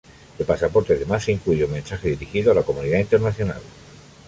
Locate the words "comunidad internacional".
2.63-3.61